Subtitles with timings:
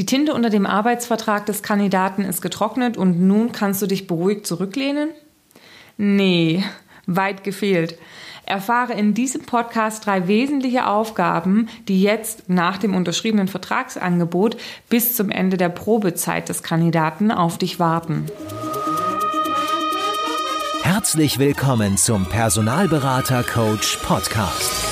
[0.00, 4.46] Die Tinte unter dem Arbeitsvertrag des Kandidaten ist getrocknet und nun kannst du dich beruhigt
[4.46, 5.10] zurücklehnen?
[5.98, 6.64] Nee,
[7.04, 7.98] weit gefehlt.
[8.46, 14.56] Erfahre in diesem Podcast drei wesentliche Aufgaben, die jetzt nach dem unterschriebenen Vertragsangebot
[14.88, 18.24] bis zum Ende der Probezeit des Kandidaten auf dich warten.
[20.80, 24.89] Herzlich willkommen zum Personalberater Coach Podcast.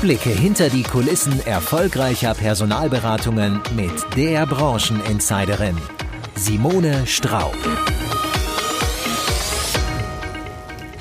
[0.00, 5.76] Blicke hinter die Kulissen erfolgreicher Personalberatungen mit der Brancheninsiderin
[6.34, 7.54] Simone Straub.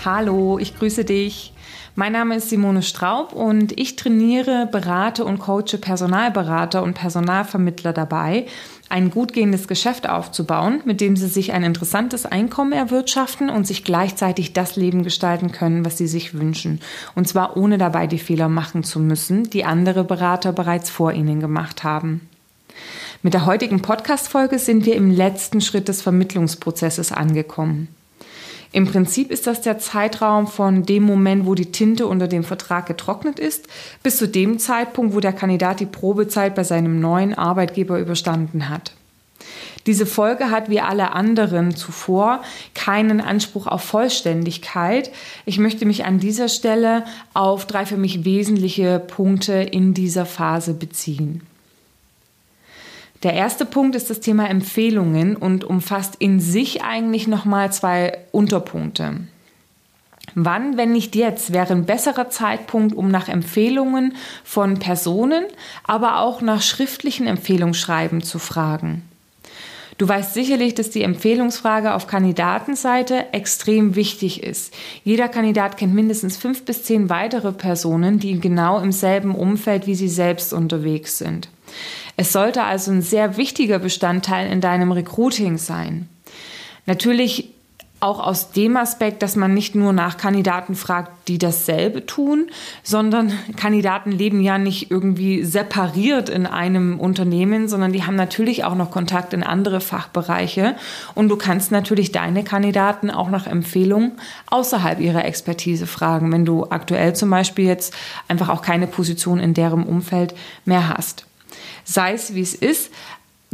[0.04, 1.54] Hallo, ich grüße dich.
[1.96, 8.48] Mein Name ist Simone Straub und ich trainiere, berate und coache Personalberater und Personalvermittler dabei,
[8.90, 13.84] ein gut gehendes Geschäft aufzubauen, mit dem sie sich ein interessantes Einkommen erwirtschaften und sich
[13.84, 16.82] gleichzeitig das Leben gestalten können, was sie sich wünschen.
[17.16, 21.40] Und zwar ohne dabei die Fehler machen zu müssen, die andere Berater bereits vor ihnen
[21.40, 22.28] gemacht haben.
[23.22, 27.90] Mit der heutigen Podcast-Folge sind wir im letzten Schritt des Vermittlungsprozesses angekommen.
[28.72, 32.86] Im Prinzip ist das der Zeitraum von dem Moment, wo die Tinte unter dem Vertrag
[32.86, 33.67] getrocknet ist,
[34.03, 38.94] bis zu dem Zeitpunkt, wo der Kandidat die Probezeit bei seinem neuen Arbeitgeber überstanden hat.
[39.88, 42.44] Diese Folge hat wie alle anderen zuvor
[42.75, 45.09] keinen Anspruch auf Vollständigkeit.
[45.45, 50.73] Ich möchte mich an dieser Stelle auf drei für mich wesentliche Punkte in dieser Phase
[50.73, 51.42] beziehen.
[53.23, 59.16] Der erste Punkt ist das Thema Empfehlungen und umfasst in sich eigentlich nochmal zwei Unterpunkte.
[60.36, 65.44] Wann, wenn nicht jetzt, wäre ein besserer Zeitpunkt, um nach Empfehlungen von Personen,
[65.84, 69.03] aber auch nach schriftlichen Empfehlungsschreiben zu fragen?
[69.97, 74.73] Du weißt sicherlich, dass die Empfehlungsfrage auf Kandidatenseite extrem wichtig ist.
[75.03, 79.95] Jeder Kandidat kennt mindestens fünf bis zehn weitere Personen, die genau im selben Umfeld wie
[79.95, 81.50] sie selbst unterwegs sind.
[82.20, 86.09] Es sollte also ein sehr wichtiger Bestandteil in deinem Recruiting sein.
[86.86, 87.53] Natürlich
[88.02, 92.47] auch aus dem Aspekt, dass man nicht nur nach Kandidaten fragt, die dasselbe tun,
[92.84, 98.75] sondern Kandidaten leben ja nicht irgendwie separiert in einem Unternehmen, sondern die haben natürlich auch
[98.75, 100.75] noch Kontakt in andere Fachbereiche.
[101.16, 104.12] Und du kannst natürlich deine Kandidaten auch nach Empfehlungen
[104.47, 107.94] außerhalb ihrer Expertise fragen, wenn du aktuell zum Beispiel jetzt
[108.28, 111.28] einfach auch keine Position in deren Umfeld mehr hast
[111.94, 112.91] sei es wie es ist.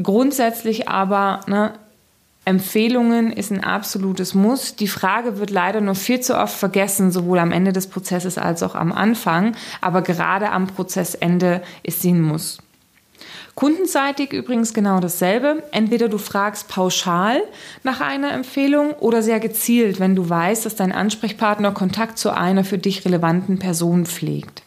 [0.02, 1.74] Grundsätzlich aber, ne,
[2.44, 4.76] Empfehlungen ist ein absolutes Muss.
[4.76, 8.62] Die Frage wird leider nur viel zu oft vergessen, sowohl am Ende des Prozesses als
[8.62, 9.56] auch am Anfang.
[9.82, 12.60] Aber gerade am Prozessende ist sie ein Muss.
[13.56, 15.64] Kundenseitig übrigens genau dasselbe.
[15.72, 17.42] Entweder du fragst pauschal
[17.84, 22.66] nach einer Empfehlung oder sehr gezielt, wenn du weißt, dass dein Ansprechpartner Kontakt zu einer
[22.66, 24.65] für dich relevanten Person pflegt.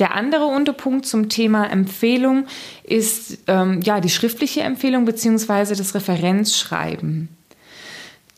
[0.00, 2.46] Der andere Unterpunkt zum Thema Empfehlung
[2.84, 5.74] ist ähm, ja die schriftliche Empfehlung bzw.
[5.74, 7.28] das Referenzschreiben.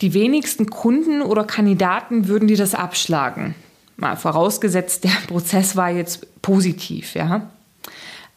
[0.01, 3.55] Die wenigsten Kunden oder Kandidaten würden dir das abschlagen.
[3.95, 7.49] Mal vorausgesetzt, der Prozess war jetzt positiv, ja.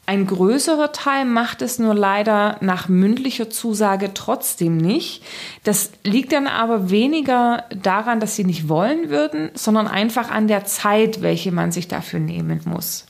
[0.08, 5.25] Ein größerer Teil macht es nur leider nach mündlicher Zusage trotzdem nicht.
[5.64, 10.64] Das liegt dann aber weniger daran, dass sie nicht wollen würden, sondern einfach an der
[10.64, 13.06] Zeit, welche man sich dafür nehmen muss.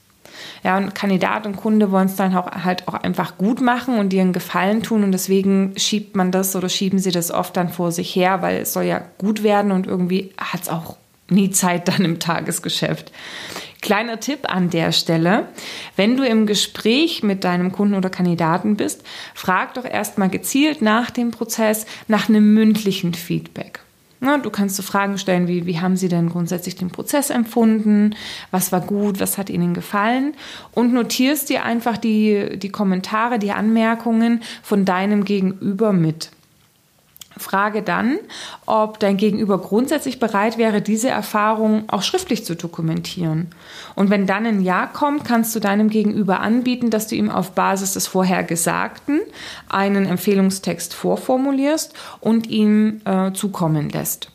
[0.63, 4.11] Ja, und Kandidat und Kunde wollen es dann auch, halt auch einfach gut machen und
[4.11, 7.69] dir einen Gefallen tun und deswegen schiebt man das oder schieben sie das oft dann
[7.69, 10.97] vor sich her, weil es soll ja gut werden und irgendwie hat es auch
[11.29, 13.13] nie Zeit dann im Tagesgeschäft.
[13.83, 15.49] Kleiner Tipp an der Stelle,
[15.95, 19.03] wenn du im Gespräch mit deinem Kunden oder Kandidaten bist,
[19.35, 23.86] frag doch erstmal gezielt nach dem Prozess nach einem mündlichen Feedback.
[24.21, 28.15] Na, du kannst so Fragen stellen wie, wie haben Sie denn grundsätzlich den Prozess empfunden?
[28.51, 29.21] Was war gut?
[29.21, 30.35] Was hat Ihnen gefallen?
[30.73, 36.31] Und notierst dir einfach die, die Kommentare, die Anmerkungen von deinem Gegenüber mit.
[37.37, 38.19] Frage dann,
[38.65, 43.49] ob dein Gegenüber grundsätzlich bereit wäre, diese Erfahrung auch schriftlich zu dokumentieren.
[43.95, 47.53] Und wenn dann ein Ja kommt, kannst du deinem Gegenüber anbieten, dass du ihm auf
[47.53, 49.21] Basis des Vorhergesagten
[49.69, 54.31] einen Empfehlungstext vorformulierst und ihm äh, zukommen lässt.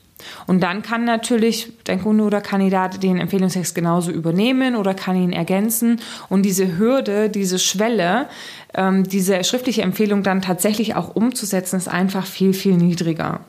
[0.48, 5.34] Und dann kann natürlich dein Kunde oder Kandidat den Empfehlungstext genauso übernehmen oder kann ihn
[5.34, 6.00] ergänzen.
[6.30, 8.28] Und diese Hürde, diese Schwelle,
[8.74, 13.42] ähm, diese schriftliche Empfehlung dann tatsächlich auch umzusetzen, ist einfach viel, viel niedriger.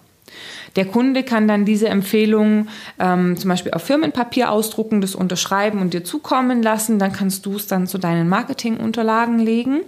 [0.77, 5.93] Der Kunde kann dann diese Empfehlung ähm, zum Beispiel auf Firmenpapier ausdrucken, das unterschreiben und
[5.93, 6.99] dir zukommen lassen.
[6.99, 9.81] Dann kannst du es dann zu deinen Marketingunterlagen legen.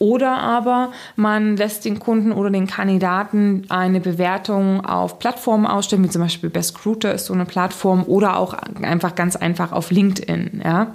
[0.00, 6.08] Oder aber man lässt den Kunden oder den Kandidaten eine Bewertung auf Plattformen ausstellen, wie
[6.08, 10.62] zum Beispiel Best Recruiter ist so eine Plattform oder auch einfach ganz einfach auf LinkedIn.
[10.64, 10.94] Ja.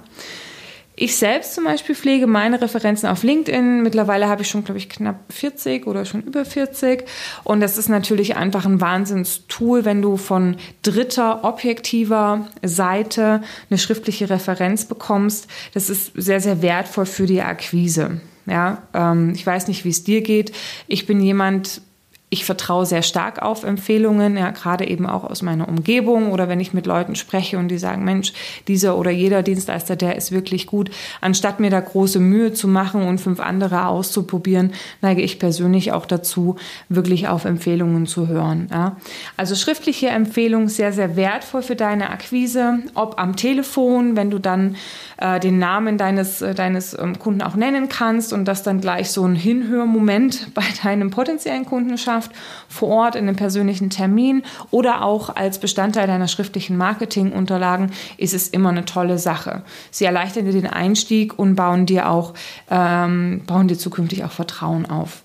[0.96, 3.82] Ich selbst zum Beispiel pflege meine Referenzen auf LinkedIn.
[3.84, 7.04] Mittlerweile habe ich schon, glaube ich, knapp 40 oder schon über 40.
[7.44, 14.30] Und das ist natürlich einfach ein Wahnsinnstool, wenn du von dritter, objektiver Seite eine schriftliche
[14.30, 15.48] Referenz bekommst.
[15.74, 18.20] Das ist sehr, sehr wertvoll für die Akquise.
[18.46, 20.52] Ja, ähm, ich weiß nicht, wie es dir geht.
[20.86, 21.80] Ich bin jemand,
[22.28, 26.58] ich vertraue sehr stark auf Empfehlungen, ja, gerade eben auch aus meiner Umgebung oder wenn
[26.58, 28.32] ich mit Leuten spreche und die sagen, Mensch,
[28.66, 30.90] dieser oder jeder Dienstleister, der ist wirklich gut.
[31.20, 36.04] Anstatt mir da große Mühe zu machen und fünf andere auszuprobieren, neige ich persönlich auch
[36.04, 36.56] dazu,
[36.88, 38.68] wirklich auf Empfehlungen zu hören.
[38.72, 38.96] Ja.
[39.36, 44.74] Also schriftliche Empfehlungen sehr, sehr wertvoll für deine Akquise, ob am Telefon, wenn du dann
[45.18, 49.12] äh, den Namen deines, äh, deines ähm, Kunden auch nennen kannst und das dann gleich
[49.12, 52.32] so ein Hinhörmoment bei deinem potenziellen Kunden schafft Kundschaft
[52.68, 58.48] vor Ort in einem persönlichen Termin oder auch als Bestandteil deiner schriftlichen Marketingunterlagen ist es
[58.48, 59.62] immer eine tolle Sache.
[59.90, 62.34] Sie erleichtern dir den Einstieg und bauen dir auch
[62.70, 65.22] ähm, bauen dir zukünftig auch Vertrauen auf.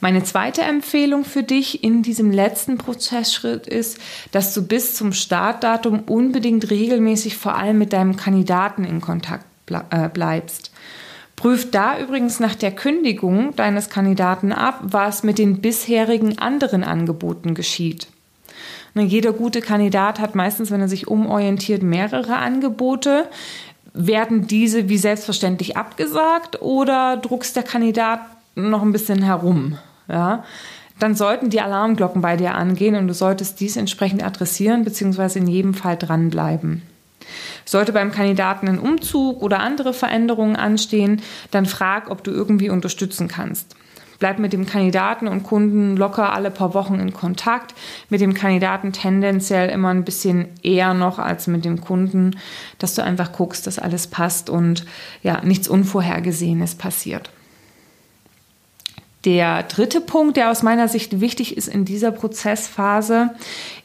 [0.00, 3.98] Meine zweite Empfehlung für dich in diesem letzten Prozessschritt ist,
[4.32, 9.46] dass du bis zum Startdatum unbedingt regelmäßig vor allem mit deinem Kandidaten in Kontakt
[9.90, 10.72] äh, bleibst.
[11.42, 17.56] Prüf da übrigens nach der Kündigung deines Kandidaten ab, was mit den bisherigen anderen Angeboten
[17.56, 18.06] geschieht.
[18.94, 23.26] Jeder gute Kandidat hat meistens, wenn er sich umorientiert, mehrere Angebote.
[23.92, 28.20] Werden diese wie selbstverständlich abgesagt oder druckst der Kandidat
[28.54, 29.78] noch ein bisschen herum?
[30.06, 30.44] Ja?
[31.00, 35.40] Dann sollten die Alarmglocken bei dir angehen und du solltest dies entsprechend adressieren bzw.
[35.40, 36.82] in jedem Fall dranbleiben.
[37.64, 43.28] Sollte beim Kandidaten ein Umzug oder andere Veränderungen anstehen, dann frag, ob du irgendwie unterstützen
[43.28, 43.76] kannst.
[44.22, 47.74] Bleib mit dem Kandidaten und Kunden locker alle paar Wochen in Kontakt.
[48.08, 52.36] Mit dem Kandidaten tendenziell immer ein bisschen eher noch als mit dem Kunden,
[52.78, 54.86] dass du einfach guckst, dass alles passt und
[55.24, 57.30] ja, nichts Unvorhergesehenes passiert.
[59.24, 63.30] Der dritte Punkt, der aus meiner Sicht wichtig ist in dieser Prozessphase,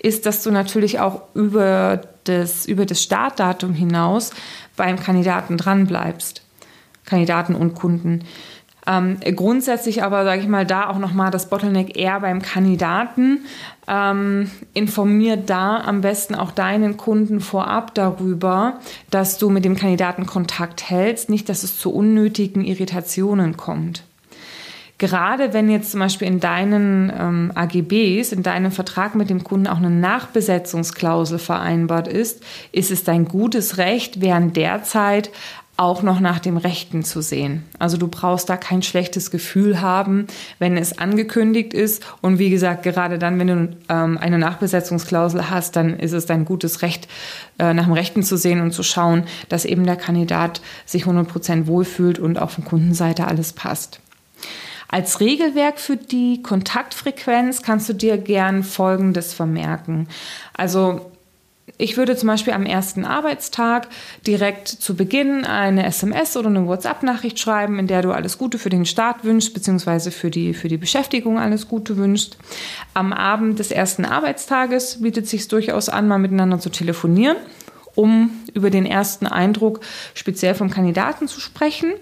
[0.01, 4.31] ist, dass du natürlich auch über das, über das Startdatum hinaus
[4.75, 6.42] beim Kandidaten dranbleibst.
[7.06, 8.24] Kandidaten und Kunden.
[8.88, 13.45] Ähm, grundsätzlich aber, sage ich mal, da auch nochmal das Bottleneck eher beim Kandidaten.
[13.88, 18.80] Ähm, informier da am besten auch deinen Kunden vorab darüber,
[19.10, 24.04] dass du mit dem Kandidaten Kontakt hältst, nicht, dass es zu unnötigen Irritationen kommt.
[24.99, 29.67] Gerade wenn jetzt zum Beispiel in deinen ähm, AGBs, in deinem Vertrag mit dem Kunden
[29.67, 32.41] auch eine Nachbesetzungsklausel vereinbart ist,
[32.71, 35.29] ist es dein gutes Recht, während der Zeit
[35.77, 37.63] auch noch nach dem Rechten zu sehen.
[37.77, 40.25] Also du brauchst da kein schlechtes Gefühl haben,
[40.57, 42.03] wenn es angekündigt ist.
[42.21, 46.45] Und wie gesagt, gerade dann, wenn du ähm, eine Nachbesetzungsklausel hast, dann ist es dein
[46.45, 47.07] gutes Recht,
[47.59, 51.27] äh, nach dem Rechten zu sehen und zu schauen, dass eben der Kandidat sich 100
[51.27, 54.00] Prozent wohlfühlt und auch von Kundenseite alles passt.
[54.89, 60.07] Als Regelwerk für die Kontaktfrequenz kannst du dir gern Folgendes vermerken.
[60.54, 61.12] Also
[61.78, 63.88] ich würde zum Beispiel am ersten Arbeitstag
[64.25, 68.69] direkt zu Beginn eine SMS oder eine WhatsApp-Nachricht schreiben, in der du alles Gute für
[68.69, 72.38] den Start wünschst, beziehungsweise für die, für die Beschäftigung alles Gute wünschst.
[72.94, 77.38] Am Abend des ersten Arbeitstages bietet es sich durchaus an, mal miteinander zu telefonieren,
[77.94, 79.81] um über den ersten Eindruck
[80.16, 81.94] speziell vom Kandidaten zu sprechen.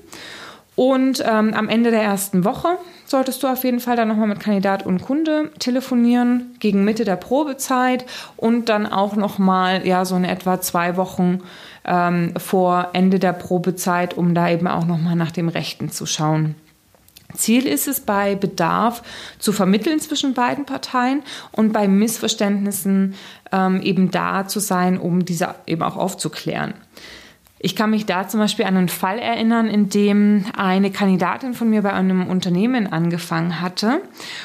[0.75, 4.39] Und ähm, am Ende der ersten Woche solltest du auf jeden Fall dann nochmal mit
[4.39, 8.05] Kandidat und Kunde telefonieren, gegen Mitte der Probezeit
[8.35, 11.39] und dann auch nochmal ja, so in etwa zwei Wochen
[11.85, 16.55] ähm, vor Ende der Probezeit, um da eben auch nochmal nach dem Rechten zu schauen.
[17.35, 19.01] Ziel ist es, bei Bedarf
[19.39, 23.15] zu vermitteln zwischen beiden Parteien und bei Missverständnissen
[23.51, 26.73] ähm, eben da zu sein, um diese eben auch aufzuklären.
[27.65, 31.67] Ich kann mich da zum Beispiel an einen Fall erinnern, in dem eine Kandidatin von
[31.67, 34.01] mir bei einem Unternehmen angefangen hatte.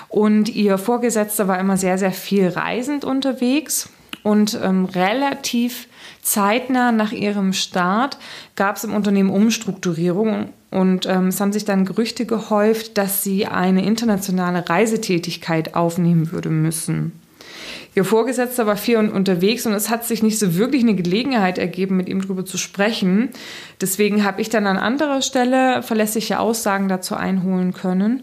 [0.08, 3.90] Und ihr Vorgesetzter war immer sehr, sehr viel reisend unterwegs.
[4.22, 5.86] Und ähm, relativ
[6.22, 8.16] zeitnah nach ihrem Start
[8.56, 10.54] gab es im Unternehmen Umstrukturierung.
[10.70, 16.48] Und ähm, es haben sich dann Gerüchte gehäuft, dass sie eine internationale Reisetätigkeit aufnehmen würde
[16.48, 17.12] müssen.
[17.94, 21.97] Ihr Vorgesetzter war viel unterwegs und es hat sich nicht so wirklich eine Gelegenheit ergeben,
[21.97, 23.30] mit ihm darüber zu sprechen.
[23.80, 28.23] Deswegen habe ich dann an anderer Stelle verlässliche Aussagen dazu einholen können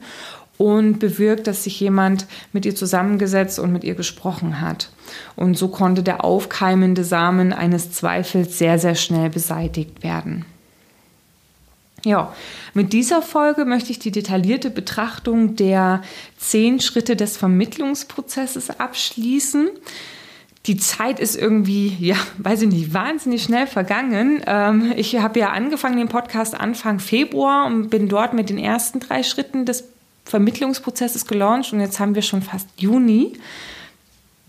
[0.58, 4.90] und bewirkt, dass sich jemand mit ihr zusammengesetzt und mit ihr gesprochen hat.
[5.36, 10.46] Und so konnte der aufkeimende Samen eines Zweifels sehr, sehr schnell beseitigt werden.
[12.08, 12.34] Ja,
[12.74, 16.02] mit dieser Folge möchte ich die detaillierte Betrachtung der
[16.38, 19.68] zehn Schritte des Vermittlungsprozesses abschließen.
[20.68, 24.42] die Zeit ist irgendwie, ja, weiß ich nicht, wahnsinnig schnell vergangen.
[24.48, 29.02] Ähm, ich habe ja angefangen, den Podcast Anfang Februar und bin dort mit den ersten
[29.02, 29.84] drei Schritten des
[30.24, 33.34] Vermittlungsprozesses gelauncht und jetzt haben wir schon fast Juni.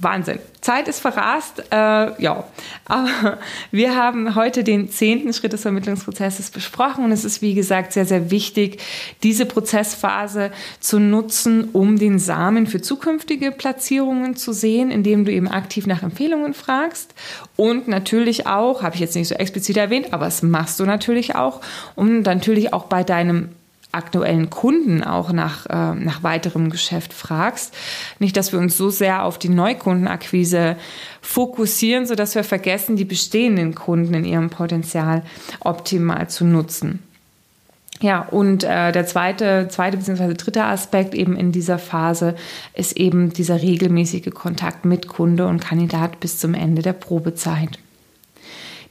[0.01, 0.39] Wahnsinn.
[0.61, 1.65] Zeit ist verrast.
[1.73, 2.45] Äh, ja,
[2.85, 3.39] aber
[3.73, 8.07] wir haben heute den zehnten Schritt des Vermittlungsprozesses besprochen und es ist, wie gesagt, sehr,
[8.07, 8.81] sehr wichtig,
[9.25, 15.49] diese Prozessphase zu nutzen, um den Samen für zukünftige Platzierungen zu sehen, indem du eben
[15.49, 17.15] aktiv nach Empfehlungen fragst
[17.57, 21.35] und natürlich auch, habe ich jetzt nicht so explizit erwähnt, aber das machst du natürlich
[21.35, 21.61] auch,
[21.97, 23.49] um natürlich auch bei deinem
[23.93, 27.75] aktuellen Kunden auch nach, äh, nach weiterem Geschäft fragst.
[28.19, 30.77] Nicht, dass wir uns so sehr auf die Neukundenakquise
[31.23, 35.23] fokussieren, sodass wir vergessen, die bestehenden Kunden in ihrem Potenzial
[35.61, 37.03] optimal zu nutzen.
[38.01, 40.35] Ja, und äh, der zweite, zweite bzw.
[40.35, 42.37] dritte Aspekt eben in dieser Phase
[42.75, 47.81] ist eben dieser regelmäßige Kontakt mit Kunde und Kandidat bis zum Ende der Probezeit.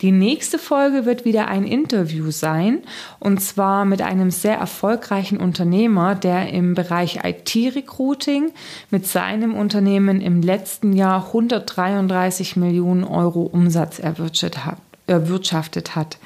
[0.02, 2.80] Die nächste Folge wird wieder ein Interview sein
[3.20, 8.52] und zwar mit einem sehr erfolgreichen Unternehmer, der im Bereich IT-Recruiting
[8.92, 16.18] mit seinem Unternehmen im letzten Jahr 133 Millionen Euro Umsatz erwirtschaftet hat.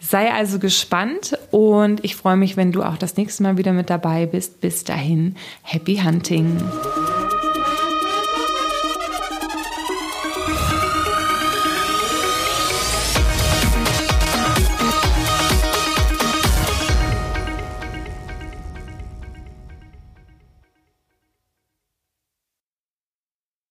[0.00, 3.88] Sei also gespannt und ich freue mich, wenn du auch das nächste Mal wieder mit
[3.88, 4.60] dabei bist.
[4.60, 6.60] Bis dahin, happy hunting!